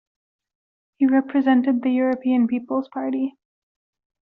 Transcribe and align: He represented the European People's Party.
He 0.97 1.05
represented 1.05 1.83
the 1.83 1.91
European 1.91 2.47
People's 2.47 2.87
Party. 2.87 3.37